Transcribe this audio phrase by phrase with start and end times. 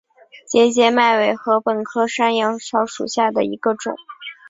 [0.47, 3.93] 节节麦为禾本科山羊草属下的一个种。